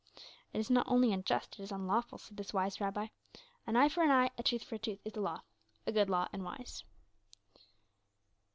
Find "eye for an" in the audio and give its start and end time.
3.75-4.09